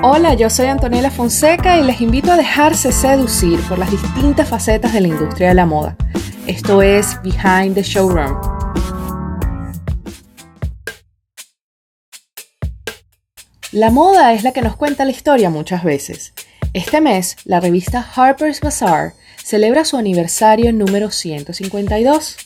[0.00, 4.92] Hola, yo soy Antonella Fonseca y les invito a dejarse seducir por las distintas facetas
[4.92, 5.96] de la industria de la moda.
[6.46, 8.40] Esto es Behind the Showroom.
[13.72, 16.32] La moda es la que nos cuenta la historia muchas veces.
[16.74, 22.36] Este mes, la revista Harper's Bazaar celebra su aniversario número 152.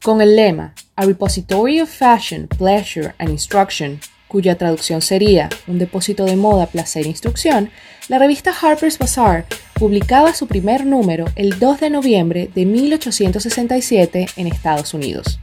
[0.00, 4.00] Con el lema A Repository of Fashion, Pleasure and Instruction,
[4.32, 7.68] cuya traducción sería un depósito de moda, placer e instrucción,
[8.08, 9.44] la revista Harper's Bazaar
[9.74, 15.38] publicaba su primer número el 2 de noviembre de 1867 en Estados Unidos.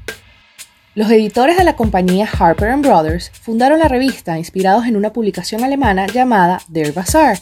[0.96, 6.08] Los editores de la compañía Harper Brothers fundaron la revista inspirados en una publicación alemana
[6.08, 7.38] llamada Der Bazaar.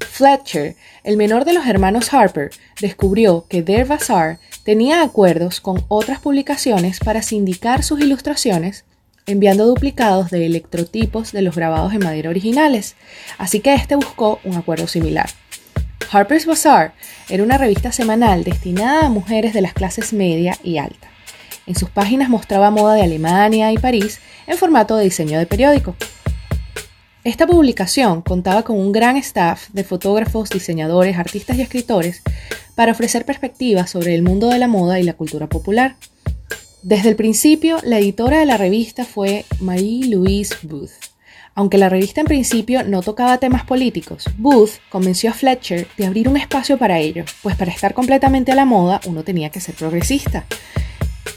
[0.00, 6.18] Fletcher, el menor de los hermanos Harper, descubrió que Der Bazaar tenía acuerdos con otras
[6.18, 8.84] publicaciones para sindicar sus ilustraciones
[9.26, 12.96] enviando duplicados de electrotipos de los grabados en madera originales,
[13.38, 15.28] así que este buscó un acuerdo similar.
[16.10, 16.92] Harper's Bazaar
[17.28, 21.08] era una revista semanal destinada a mujeres de las clases media y alta.
[21.66, 25.96] En sus páginas mostraba moda de Alemania y París en formato de diseño de periódico.
[27.24, 32.22] Esta publicación contaba con un gran staff de fotógrafos, diseñadores, artistas y escritores
[32.74, 35.94] para ofrecer perspectivas sobre el mundo de la moda y la cultura popular.
[36.82, 40.90] Desde el principio, la editora de la revista fue Marie-Louise Booth.
[41.54, 46.28] Aunque la revista en principio no tocaba temas políticos, Booth convenció a Fletcher de abrir
[46.28, 49.76] un espacio para ello, pues para estar completamente a la moda uno tenía que ser
[49.76, 50.44] progresista.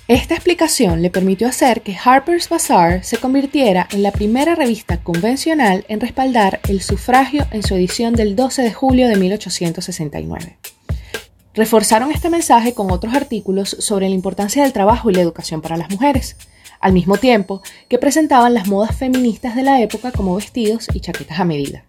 [0.08, 5.86] Esta explicación le permitió hacer que Harper's Bazaar se convirtiera en la primera revista convencional
[5.90, 10.58] en respaldar el sufragio en su edición del 12 de julio de 1869
[11.56, 15.78] reforzaron este mensaje con otros artículos sobre la importancia del trabajo y la educación para
[15.78, 16.36] las mujeres,
[16.80, 21.40] al mismo tiempo que presentaban las modas feministas de la época como vestidos y chaquetas
[21.40, 21.84] a medida.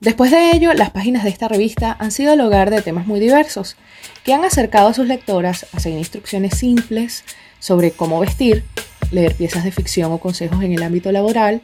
[0.00, 3.18] Después de ello, las páginas de esta revista han sido el hogar de temas muy
[3.18, 3.76] diversos,
[4.22, 7.24] que han acercado a sus lectoras a seguir instrucciones simples
[7.58, 8.64] sobre cómo vestir,
[9.10, 11.62] leer piezas de ficción o consejos en el ámbito laboral,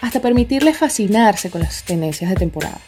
[0.00, 2.80] hasta permitirles fascinarse con las tendencias de temporada.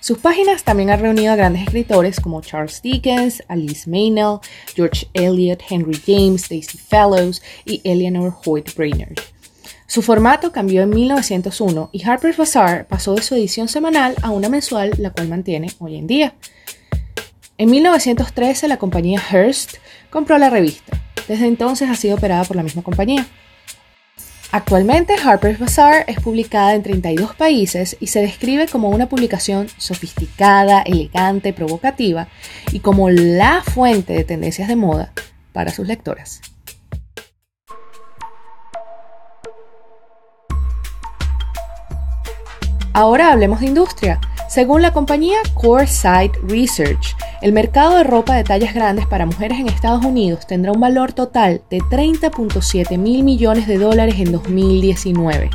[0.00, 4.38] Sus páginas también han reunido a grandes escritores como Charles Dickens, Alice Meynell,
[4.74, 9.18] George Eliot, Henry James, Daisy Fellows y Eleanor Hoyt Brainerd.
[9.88, 14.48] Su formato cambió en 1901 y Harper's Bazaar pasó de su edición semanal a una
[14.48, 16.34] mensual, la cual mantiene hoy en día.
[17.56, 19.78] En 1913 la compañía Hearst
[20.10, 21.00] compró la revista.
[21.26, 23.26] Desde entonces ha sido operada por la misma compañía.
[24.50, 30.80] Actualmente Harper's Bazaar es publicada en 32 países y se describe como una publicación sofisticada,
[30.80, 32.28] elegante, provocativa
[32.72, 35.12] y como la fuente de tendencias de moda
[35.52, 36.40] para sus lectoras.
[42.94, 44.18] Ahora hablemos de industria.
[44.48, 49.68] Según la compañía CoreSight Research, el mercado de ropa de tallas grandes para mujeres en
[49.68, 55.50] Estados Unidos tendrá un valor total de 30.7 mil millones de dólares en 2019.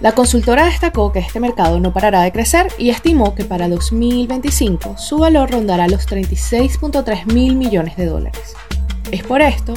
[0.00, 4.96] La consultora destacó que este mercado no parará de crecer y estimó que para 2025
[4.96, 8.54] su valor rondará los 36.3 mil millones de dólares.
[9.10, 9.74] Es por esto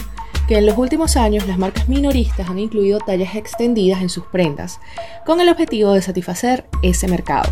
[0.48, 4.80] que en los últimos años las marcas minoristas han incluido tallas extendidas en sus prendas,
[5.26, 7.52] con el objetivo de satisfacer ese mercado.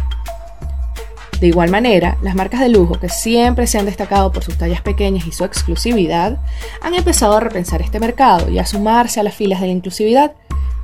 [1.40, 4.82] De igual manera, las marcas de lujo, que siempre se han destacado por sus tallas
[4.82, 6.38] pequeñas y su exclusividad,
[6.82, 10.34] han empezado a repensar este mercado y a sumarse a las filas de la inclusividad,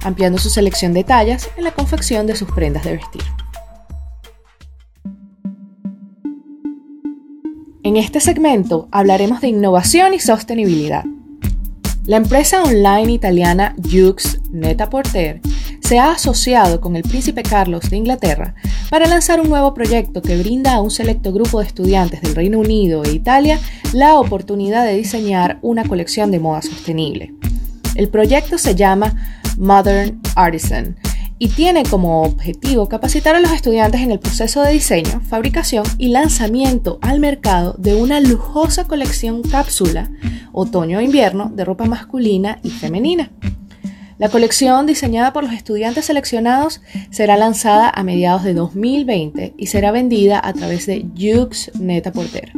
[0.02, 3.24] ampliando su selección de tallas en la confección de sus prendas de vestir.
[7.84, 11.04] En este segmento hablaremos de innovación y sostenibilidad.
[12.06, 15.42] La empresa online italiana Jux Net-a-Porter
[15.86, 18.56] se ha asociado con el príncipe Carlos de Inglaterra
[18.90, 22.58] para lanzar un nuevo proyecto que brinda a un selecto grupo de estudiantes del Reino
[22.58, 23.60] Unido e Italia
[23.94, 27.36] la oportunidad de diseñar una colección de moda sostenible.
[27.94, 29.16] El proyecto se llama
[29.60, 30.96] Modern Artisan
[31.38, 36.08] y tiene como objetivo capacitar a los estudiantes en el proceso de diseño, fabricación y
[36.08, 40.10] lanzamiento al mercado de una lujosa colección cápsula
[40.52, 43.30] otoño-invierno de ropa masculina y femenina.
[44.18, 49.92] La colección diseñada por los estudiantes seleccionados será lanzada a mediados de 2020 y será
[49.92, 52.54] vendida a través de Jux Neta Porter.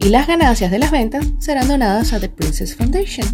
[0.00, 3.26] Y las ganancias de las ventas serán donadas a The Princess Foundation.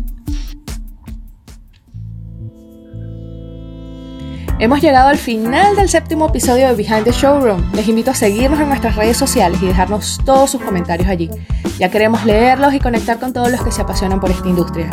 [4.60, 7.72] Hemos llegado al final del séptimo episodio de Behind the Showroom.
[7.72, 11.30] Les invito a seguirnos en nuestras redes sociales y dejarnos todos sus comentarios allí.
[11.78, 14.90] Ya queremos leerlos y conectar con todos los que se apasionan por esta industria.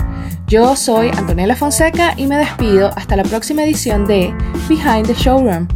[0.47, 4.31] Yo soy Antonella Fonseca y me despido hasta la próxima edición de
[4.69, 5.67] Behind the Showroom.